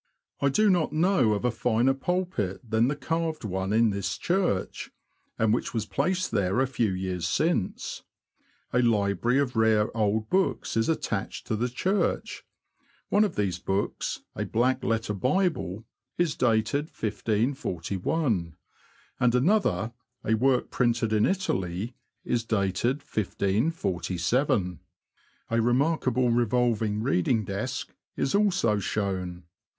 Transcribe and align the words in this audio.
I 0.39 0.49
do 0.49 0.67
not 0.71 0.91
know 0.91 1.33
of 1.33 1.45
a 1.45 1.51
finer 1.51 1.93
pulpit 1.93 2.67
than 2.67 2.87
the 2.87 2.95
carved 2.95 3.43
one 3.43 3.71
in 3.71 3.91
this 3.91 4.17
church, 4.17 4.89
and 5.37 5.53
which 5.53 5.75
was 5.75 5.85
placed 5.85 6.31
there 6.31 6.59
a 6.59 6.65
few 6.65 6.89
years 6.91 7.27
since. 7.27 8.01
A 8.73 8.81
library 8.81 9.37
of 9.37 9.55
rare 9.55 9.95
old 9.95 10.27
books 10.27 10.75
is 10.75 10.89
attached 10.89 11.45
to 11.45 11.55
the 11.55 11.69
church; 11.69 12.43
one 13.09 13.23
of 13.23 13.35
these 13.35 13.59
books, 13.59 14.21
a 14.35 14.43
black 14.43 14.83
letter 14.83 15.13
Bible, 15.13 15.85
is 16.17 16.35
dated 16.35 16.85
1541; 16.85 18.55
and 19.19 19.35
another, 19.35 19.93
a 20.25 20.33
work 20.33 20.71
printed 20.71 21.13
in 21.13 21.27
Italy, 21.27 21.93
is 22.25 22.43
dated 22.43 23.03
1547. 23.03 24.79
A 25.51 25.61
remarkable 25.61 26.31
revolving 26.31 27.03
reading 27.03 27.45
desk 27.45 27.93
is 28.17 28.33
also 28.33 28.79
shown. 28.79 29.43